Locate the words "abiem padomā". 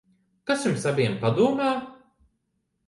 0.93-1.71